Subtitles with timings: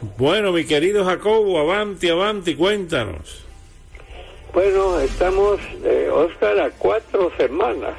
[0.00, 3.44] Bueno, mi querido Jacobo, avanti, avanti, cuéntanos.
[4.54, 7.94] Bueno, estamos, eh, Oscar, a cuatro semanas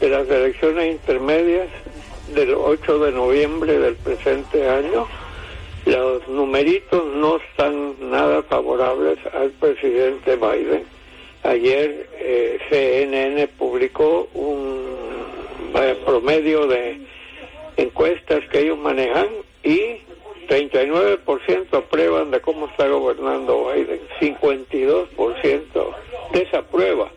[0.00, 1.68] de las elecciones intermedias
[2.34, 5.06] del 8 de noviembre del presente año.
[5.84, 10.84] Los numeritos no están nada favorables al presidente Biden.
[11.42, 14.80] Ayer eh, CNN publicó un
[16.06, 17.00] promedio de
[17.76, 19.26] encuestas que ellos manejan
[19.62, 19.98] y
[20.48, 25.94] 39% aprueban de cómo está gobernando Biden, 52%
[26.32, 27.10] desaprueba.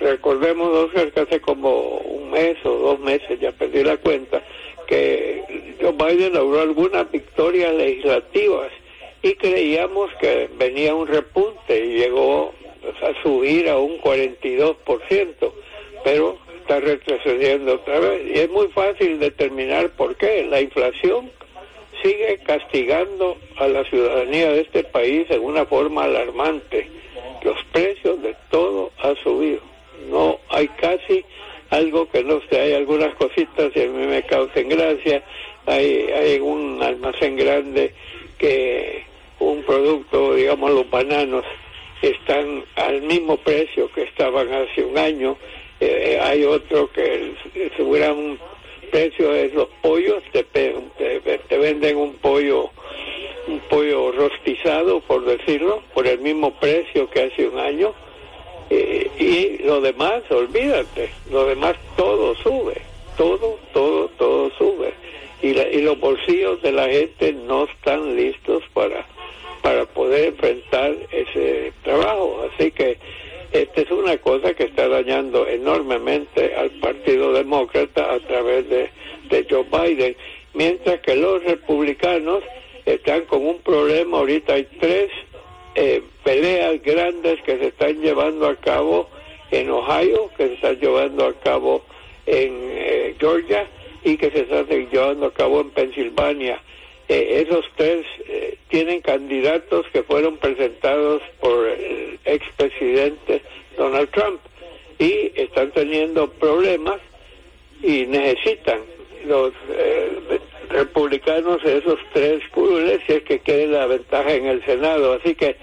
[0.00, 4.42] Recordemos, Oscar, que hace como un mes o dos meses, ya perdí la cuenta,
[4.86, 8.70] que Joe Biden logró algunas victorias legislativas
[9.22, 12.52] y creíamos que venía un repunte y llegó
[13.02, 15.52] a subir a un 42%,
[16.04, 18.22] pero está retrocediendo otra vez.
[18.26, 20.44] Y es muy fácil determinar por qué.
[20.44, 21.30] La inflación
[22.06, 26.88] sigue castigando a la ciudadanía de este país en una forma alarmante.
[27.42, 29.60] Los precios de todo han subido.
[30.08, 31.24] No hay casi
[31.70, 35.22] algo que no sé, hay algunas cositas que a mí me causen gracia.
[35.66, 37.92] Hay, hay un almacén grande
[38.38, 39.02] que
[39.40, 41.44] un producto, digamos los bananos,
[42.02, 45.36] están al mismo precio que estaban hace un año.
[45.80, 47.34] Eh, hay otro que
[48.12, 48.38] un
[48.86, 52.70] precio de los pollos, te, te, venden un pollo
[53.46, 57.94] un pollo rostizado, por decirlo, por el mismo precio que hace un año.
[58.70, 62.82] Eh, y lo demás, olvídate, lo demás todo sube,
[63.16, 64.92] todo, todo, todo sube.
[65.42, 69.06] Y, y los bolsillos de la gente no están listos para,
[69.62, 72.48] para poder enfrentar ese trabajo.
[72.52, 72.98] Así que
[73.52, 78.90] esta es una cosa que está dañando enormemente al Partido Demócrata a través de,
[79.48, 80.16] Joe Biden,
[80.54, 82.42] mientras que los republicanos
[82.84, 84.18] están con un problema.
[84.18, 85.10] Ahorita hay tres
[85.74, 89.08] eh, peleas grandes que se están llevando a cabo
[89.50, 91.84] en Ohio, que se están llevando a cabo
[92.26, 93.66] en eh, Georgia
[94.04, 96.60] y que se están llevando a cabo en Pensilvania.
[97.08, 103.42] Eh, esos tres eh, tienen candidatos que fueron presentados por el expresidente
[103.76, 104.40] Donald Trump
[104.98, 106.98] y están teniendo problemas
[107.80, 108.80] y necesitan
[109.24, 110.40] los eh,
[110.70, 115.12] republicanos esos tres curules si es que quieren la ventaja en el Senado.
[115.12, 115.56] Así que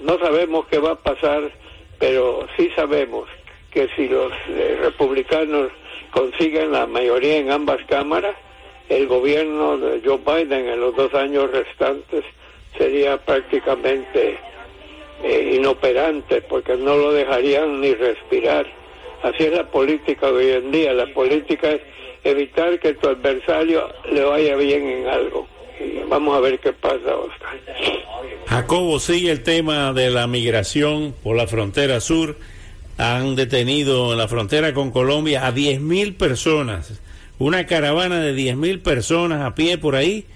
[0.00, 1.50] no sabemos qué va a pasar,
[1.98, 3.28] pero sí sabemos
[3.70, 4.32] que si los
[4.80, 5.70] republicanos
[6.10, 8.36] consiguen la mayoría en ambas cámaras,
[8.88, 12.24] el gobierno de Joe Biden en los dos años restantes
[12.76, 14.38] sería prácticamente
[15.22, 18.66] eh, inoperante porque no lo dejarían ni respirar.
[19.22, 20.92] Así es la política de hoy en día.
[20.92, 21.80] La política es
[22.24, 25.46] evitar que tu adversario le vaya bien en algo.
[25.80, 27.58] Y vamos a ver qué pasa, Oscar.
[28.46, 32.36] Jacobo, sigue el tema de la migración por la frontera sur.
[32.98, 37.00] Han detenido en la frontera con Colombia a 10.000 personas
[37.38, 40.26] una caravana de 10.000 personas a pie por ahí,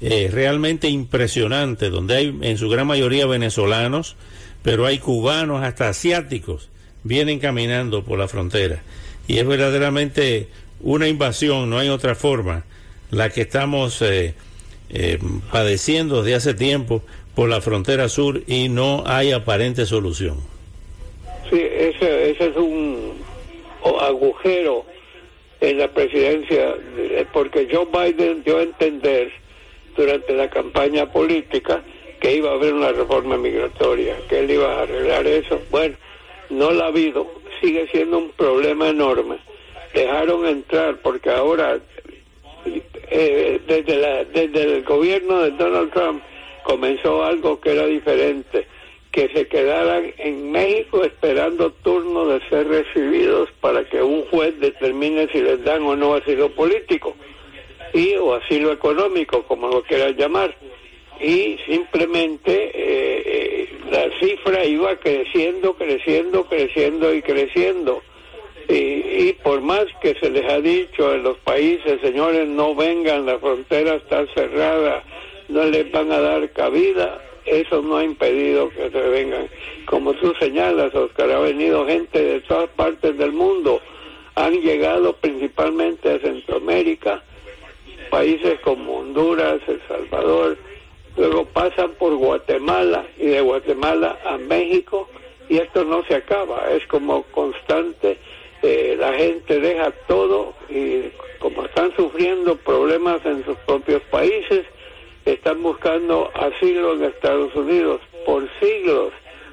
[0.00, 4.16] eh, realmente impresionante, donde hay en su gran mayoría venezolanos,
[4.62, 6.68] pero hay cubanos, hasta asiáticos,
[7.02, 8.82] vienen caminando por la frontera.
[9.26, 10.48] Y es verdaderamente
[10.80, 12.64] una invasión, no hay otra forma,
[13.10, 14.34] la que estamos eh,
[14.90, 15.18] eh,
[15.50, 17.02] padeciendo desde hace tiempo
[17.34, 20.38] por la frontera sur y no hay aparente solución.
[21.50, 23.14] Sí, ese, ese es un
[24.00, 24.84] agujero
[25.60, 26.74] en la presidencia,
[27.32, 29.32] porque Joe Biden dio a entender
[29.96, 31.82] durante la campaña política
[32.20, 35.60] que iba a haber una reforma migratoria, que él iba a arreglar eso.
[35.70, 35.96] Bueno,
[36.50, 37.26] no la ha habido,
[37.60, 39.38] sigue siendo un problema enorme.
[39.94, 41.78] Dejaron entrar porque ahora,
[43.10, 46.22] eh, desde, la, desde el gobierno de Donald Trump,
[46.64, 48.66] comenzó algo que era diferente
[49.16, 55.26] que se quedaran en México esperando turno de ser recibidos para que un juez determine
[55.32, 57.16] si les dan o no asilo político
[57.94, 60.54] y o asilo económico, como lo quieran llamar.
[61.18, 68.02] Y simplemente eh, eh, la cifra iba creciendo, creciendo, creciendo y creciendo.
[68.68, 73.24] Y, y, por más que se les ha dicho en los países, señores, no vengan,
[73.24, 75.02] la frontera está cerrada,
[75.48, 77.25] no les van a dar cabida.
[77.46, 79.48] Eso no ha impedido que se vengan.
[79.86, 83.80] Como tú señalas, Oscar, ha venido gente de todas partes del mundo.
[84.34, 87.22] Han llegado principalmente a Centroamérica,
[88.10, 90.58] países como Honduras, El Salvador,
[91.16, 95.08] luego pasan por Guatemala y de Guatemala a México
[95.48, 98.18] y esto no se acaba, es como constante,
[98.62, 101.04] eh, la gente deja todo y
[101.38, 104.64] como están sufriendo problemas en sus propios países,
[105.26, 108.00] están buscando asilo en Estados Unidos.
[108.24, 109.12] Por siglos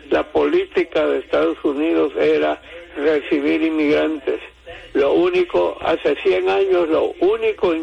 [0.10, 2.62] la política de Estados Unidos era
[2.96, 4.40] recibir inmigrantes.
[4.94, 7.74] Lo único, hace 100 años, lo único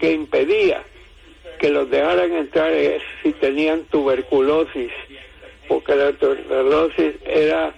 [0.00, 0.82] que impedía
[1.58, 4.90] que los dejaran entrar es si tenían tuberculosis,
[5.68, 7.74] porque la tuberculosis era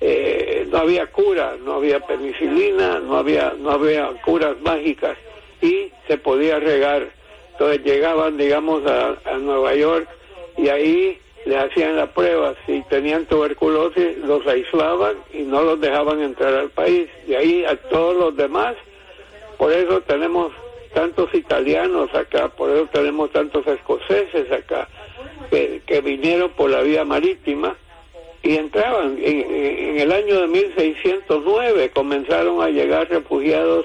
[0.00, 5.18] eh, no había cura, no había penicilina, no había no había curas mágicas
[5.60, 7.17] y se podía regar.
[7.58, 10.08] Entonces llegaban, digamos, a, Nueva York
[10.56, 12.54] y ahí les hacían la prueba.
[12.64, 17.08] Si tenían tuberculosis, los aislaban y no los dejaban entrar al país.
[17.26, 18.76] Y ahí a todos los demás,
[19.56, 20.52] por eso tenemos
[20.94, 24.88] tantos italianos acá, por eso tenemos tantos escoceses acá,
[25.50, 27.74] que, que vinieron por la vía marítima
[28.44, 29.18] y entraban.
[29.20, 33.84] En, el año de 1609 comenzaron a llegar refugiados,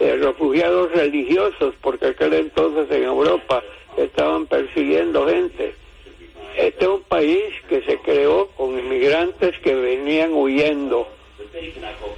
[0.00, 3.62] eh, refugiados religiosos, porque aquel entonces en Europa
[3.98, 5.74] estaban persiguiendo gente.
[6.56, 11.06] Este es un país que se creó con inmigrantes que venían huyendo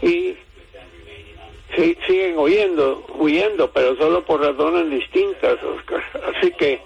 [0.00, 0.37] y
[2.06, 6.02] siguen huyendo, huyendo, pero solo por razones distintas, Oscar.
[6.37, 6.81] Así que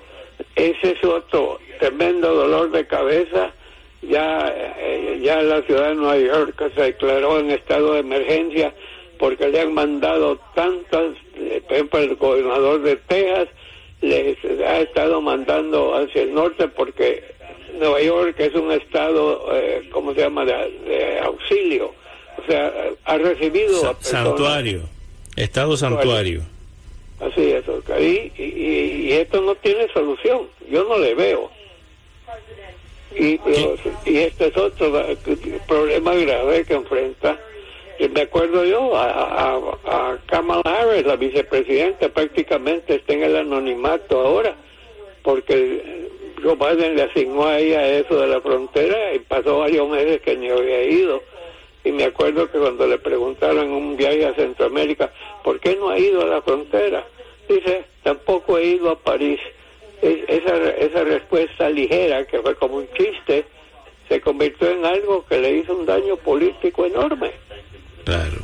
[0.55, 3.53] ese es otro tremendo dolor de cabeza.
[4.03, 8.73] Ya, eh, ya la ciudad de Nueva York se declaró en estado de emergencia
[9.19, 13.49] porque le han mandado tantas, eh, por ejemplo, el gobernador de Texas
[14.01, 17.25] les ha estado mandando hacia el norte porque
[17.79, 21.93] Nueva York es un estado, eh, ¿cómo se llama?, de auxilio
[22.39, 22.73] o sea,
[23.05, 23.97] ha recibido...
[24.01, 24.83] santuario,
[25.37, 26.43] Estado santuario.
[27.21, 28.01] Así es, Oscar.
[28.01, 31.51] Y, y, esto no tiene solución, yo no le veo.
[33.19, 33.41] Y,
[34.05, 34.93] y este es otro
[35.67, 37.39] problema grave que enfrenta.
[38.11, 44.55] Me acuerdo yo, a, a, Kamala Harris, la vicepresidenta, prácticamente está en el anonimato ahora,
[45.23, 46.09] porque
[46.43, 50.37] Joe Biden le asignó a ella eso de la frontera y pasó varios meses que
[50.37, 51.23] ni había ido
[51.87, 55.13] y me acuerdo que cuando le preguntaron en un viaje a Centroamérica,
[55.45, 57.07] ¿por qué no ha ido a la frontera?
[57.49, 59.39] Dice, tampoco he ido a París.
[60.03, 63.45] esa, esa respuesta ligera, que fue como un chiste,
[64.09, 67.31] se convirtió en algo que le hizo un daño político enorme.
[68.07, 68.39] Claro.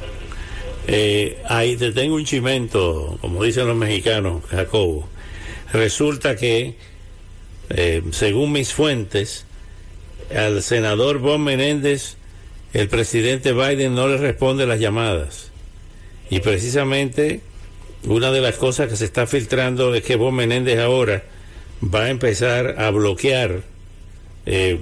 [0.89, 5.09] Eh, ahí te tengo un chimento, como dicen los mexicanos, Jacobo.
[5.73, 6.75] Resulta que,
[7.71, 9.47] eh, según mis fuentes,
[10.35, 12.17] al senador Bon Menéndez
[12.73, 15.53] el presidente Biden no le responde las llamadas.
[16.29, 17.41] Y precisamente
[18.05, 21.23] una de las cosas que se está filtrando es que Bob Menéndez ahora
[21.83, 23.63] va a empezar a bloquear
[24.47, 24.77] eh,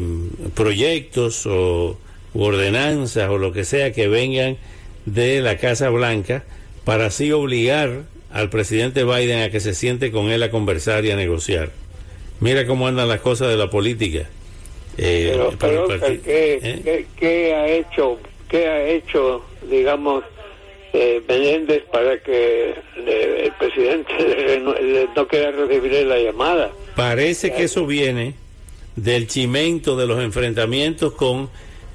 [0.55, 1.99] proyectos o
[2.35, 4.56] ordenanzas o lo que sea que vengan
[5.06, 6.44] de la Casa Blanca
[6.85, 11.11] para así obligar al presidente Biden a que se siente con él a conversar y
[11.11, 11.71] a negociar.
[12.41, 14.29] Mira cómo andan las cosas de la política.
[14.97, 15.88] Eh, pero,
[16.25, 20.25] ¿qué, ¿qué, ha hecho, qué ha hecho, digamos,
[20.93, 24.12] eh, Menéndez para que el presidente
[25.16, 26.71] no quiera recibir la llamada?
[26.97, 28.35] Parece que eso viene
[28.97, 31.49] del chimento de los enfrentamientos con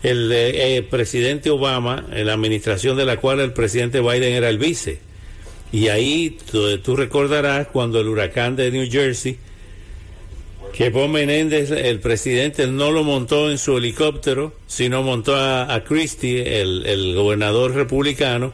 [0.09, 4.57] el eh, presidente Obama, en la administración de la cual el presidente Biden era el
[4.57, 5.00] vice.
[5.71, 9.38] Y ahí tú recordarás cuando el huracán de New Jersey
[10.75, 16.59] que Bob Menéndez, el presidente, no lo montó en su helicóptero, sino montó a, Christie,
[16.59, 18.51] el, gobernador republicano,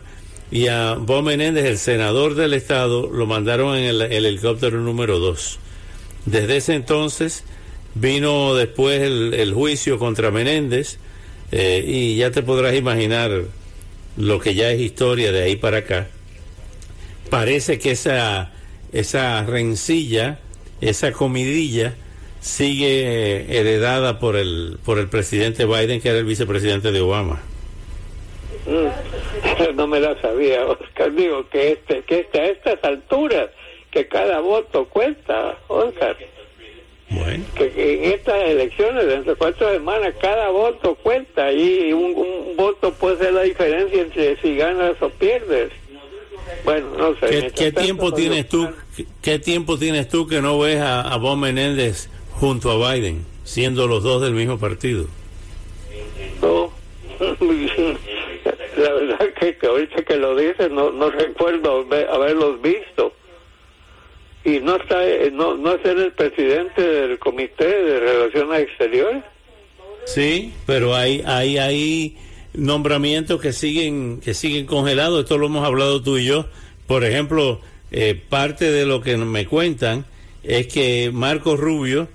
[0.51, 5.58] y a Bob Menéndez, el senador del estado, lo mandaron en el, helicóptero número 2.
[6.27, 7.43] Desde ese entonces
[7.96, 11.00] vino después el, juicio contra Menéndez,
[11.51, 13.43] eh, y ya te podrás imaginar
[14.17, 16.08] lo que ya es historia de ahí para acá.
[17.29, 18.51] Parece que esa,
[18.91, 20.39] esa rencilla,
[20.81, 21.96] esa comidilla,
[22.41, 27.41] sigue heredada por el por el presidente Biden que era el vicepresidente de Obama.
[28.65, 31.13] Mm, no me la sabía, Oscar.
[31.13, 33.50] Digo que este que este, a estas alturas
[33.91, 36.17] que cada voto cuenta, Oscar.
[37.12, 37.44] Bueno.
[37.56, 37.65] Que,
[38.06, 43.34] en estas elecciones, dentro de cuatro semanas, cada voto cuenta y un, voto puede ser
[43.34, 45.72] la diferencia entre si ganas o pierdes.
[46.63, 47.27] Bueno, no sé.
[47.27, 48.70] ¿Qué, qué tiempo tienes tú?
[48.96, 53.25] Qué- ¿Qué tiempo tienes tú que no ves a, a Bob Menéndez junto a Biden,
[53.44, 55.06] siendo los dos del mismo partido?
[56.41, 56.72] No.
[58.77, 63.13] La verdad que, que ahorita que lo dices no, no recuerdo haber- haberlos visto.
[64.43, 69.24] Y no está, eh, no, no es él el presidente del Comité de Relaciones Exteriores.
[70.05, 72.17] Sí, pero hay hay hay
[72.53, 75.24] nombramientos que siguen que siguen congelados.
[75.24, 76.48] Esto lo hemos hablado tú y yo.
[76.88, 80.05] Por ejemplo, eh, parte de lo que me cuentan
[80.43, 82.07] es que Marco Rubio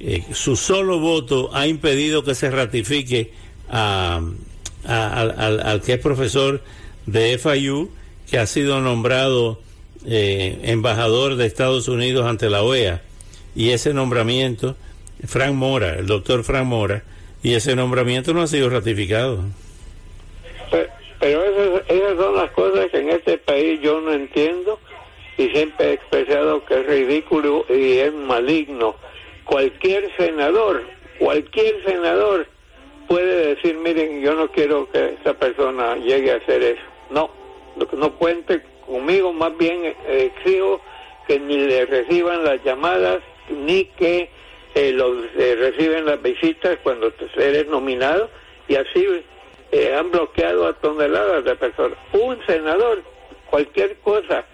[0.00, 3.30] eh, su solo voto ha impedido que se ratifique
[3.70, 4.20] a,
[4.84, 6.60] a- al- al que es profesor
[7.06, 7.88] de FIU,
[8.28, 9.60] que ha sido nombrado
[10.06, 13.02] eh, embajador de Estados Unidos ante la OEA.
[13.54, 14.76] Y ese nombramiento,
[15.26, 17.02] Frank Mora, el doctor Frank Mora,
[17.42, 19.40] y ese nombramiento no ha sido ratificado.
[20.70, 20.88] Pe-
[21.20, 24.78] Pero esas, son las cosas que en este país yo no entiendo
[25.38, 28.96] y siempre he expresado que es ridículo y es maligno.
[29.44, 30.82] Cualquier senador,
[31.18, 32.46] cualquier senador
[33.08, 36.82] puede decir, miren, yo no quiero que esa persona llegue a hacer eso.
[37.10, 37.30] No,
[37.96, 39.94] no, cuente conmigo, más bien eh,
[40.34, 40.80] exijo
[41.26, 44.28] que ni le reciban las llamadas ni que
[44.74, 48.30] eh, los eh, reciben las visitas cuando eres nominado
[48.68, 49.06] y así
[49.70, 51.98] eh, han bloqueado a toneladas de personas.
[52.12, 53.02] Un senador,
[53.50, 54.44] cualquier cosa,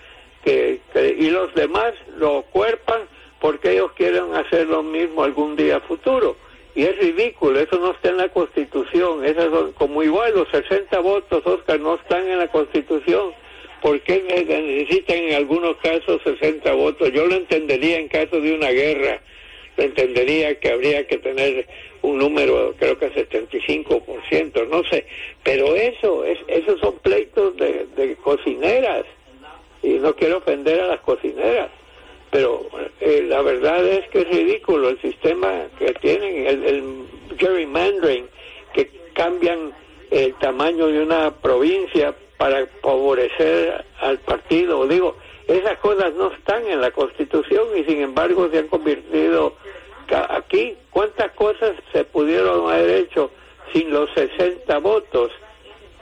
[0.44, 0.80] que-
[1.18, 3.02] y los demás lo cuerpan
[3.40, 6.37] porque ellos quieren hacer lo mismo algún día futuro.
[6.78, 9.25] Y es ridículo, eso no está en la Constitución.
[9.25, 13.32] Esas son, como igual los 60 votos, Oscar, no están en la Constitución.
[13.82, 17.11] ¿Por qué ne- necesitan en algunos casos 60 votos?
[17.12, 19.20] Yo lo entendería en caso de una guerra.
[19.76, 21.66] Lo entendería que habría que tener
[22.02, 25.04] un número, creo que 75%, no sé.
[25.42, 29.04] Pero eso, es, esos son pleitos de, de cocineras.
[29.82, 31.70] Y no quiero ofender a las cocineras.
[32.30, 32.66] Pero
[33.00, 38.28] eh, la verdad es que es ridículo el sistema que tienen, el, el gerrymandering,
[38.75, 39.73] que cambian
[40.11, 44.87] el tamaño de una provincia para favorecer al partido.
[44.87, 45.16] Digo,
[45.47, 49.54] esas cosas no están en la Constitución y sin embargo se han convertido
[50.30, 50.76] aquí.
[50.90, 53.30] ¿Cuántas cosas se pudieron haber hecho
[53.73, 55.32] sin los 60 votos?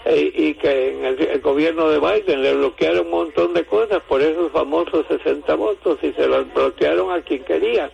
[0.08, 4.22] Eh, y que en el, gobierno de Biden le bloquearon un montón de cosas por
[4.22, 7.90] esos famosos 60 votos y se los bloquearon a quien quería.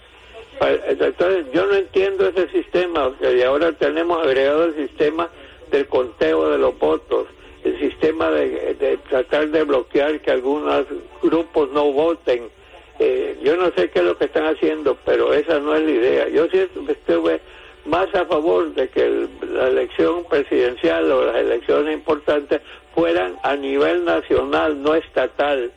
[0.58, 5.30] Pa- Entonces yo no entiendo ese sistema, y ahora tenemos agregado el sistema
[5.70, 7.28] del conteo de los votos,
[7.64, 10.84] el sistema de, de tratar de bloquear que algunos
[11.22, 12.50] grupos no voten.
[12.98, 15.90] Eh, yo no sé qué es lo que están haciendo, pero esa no es la
[15.90, 16.28] idea.
[16.28, 17.40] Yo sí estuve
[17.84, 22.60] más a favor de que el- la elección presidencial o las elecciones importantes
[22.94, 25.72] fueran a nivel nacional, no estatal,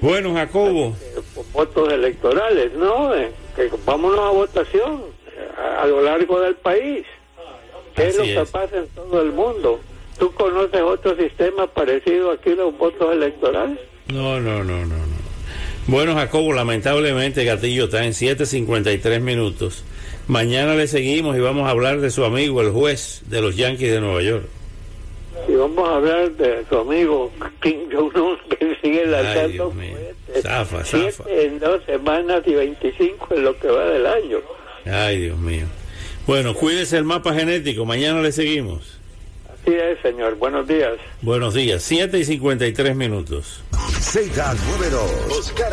[0.00, 0.96] Bueno, Jacobo,
[1.52, 3.14] votos electorales, ¿no?
[3.14, 7.04] Eh, que vámonos a votación eh, a, a lo largo del país.
[7.94, 9.78] ¿Qué es lo que pasa en todo el mundo?
[10.18, 13.78] ¿Tú conoces otro sistema parecido aquí los votos electorales?
[14.06, 15.20] no, no, no, no, no.
[15.86, 19.84] Bueno, Jacobo, lamentablemente Gatillo está en 7.53 minutos.
[20.30, 23.90] Mañana le seguimos y vamos a hablar de su amigo, el juez de los Yankees
[23.90, 24.44] de Nueva York.
[25.48, 30.42] Y vamos a hablar de su amigo Kim Jong-un que sigue lanzando cohetes.
[30.44, 31.30] Zafa, Siete zafa.
[31.30, 34.38] en dos semanas y 25 en lo que va del año.
[34.86, 35.66] Ay, Dios mío.
[36.28, 37.84] Bueno, cuídese el mapa genético.
[37.84, 38.98] Mañana le seguimos.
[39.52, 40.36] Así es, señor.
[40.36, 40.92] Buenos días.
[41.22, 41.82] Buenos días.
[41.82, 43.64] 7 y 53 minutos.
[43.72, 45.38] Z92.
[45.38, 45.72] Oscar.